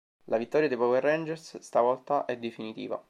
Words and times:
La 0.23 0.37
vittoria 0.37 0.67
dei 0.67 0.77
Power 0.77 1.03
Rangers, 1.03 1.59
stavolta, 1.59 2.25
è 2.25 2.35
definitiva. 2.39 2.99